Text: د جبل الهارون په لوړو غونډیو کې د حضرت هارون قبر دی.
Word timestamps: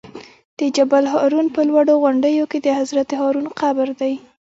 د 0.59 0.61
جبل 0.75 1.03
الهارون 1.05 1.47
په 1.55 1.61
لوړو 1.69 1.93
غونډیو 2.03 2.45
کې 2.51 2.59
د 2.61 2.67
حضرت 2.79 3.09
هارون 3.19 3.45
قبر 3.59 3.87
دی. 4.01 4.13